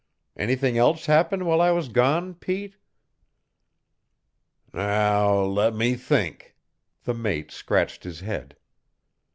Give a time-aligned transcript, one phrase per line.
[0.35, 2.75] Anything else happen while I was gone, Pete?"
[4.73, 6.55] "Now, let me think!"
[7.03, 8.55] The mate scratched his head.